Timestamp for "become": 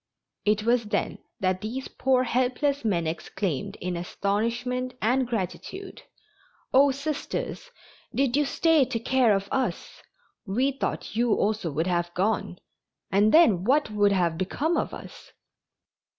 14.39-14.75